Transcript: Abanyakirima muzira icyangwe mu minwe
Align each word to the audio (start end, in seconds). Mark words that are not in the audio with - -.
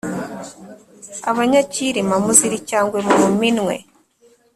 Abanyakirima 1.29 2.15
muzira 2.23 2.53
icyangwe 2.61 2.99
mu 3.19 3.27
minwe 3.39 3.75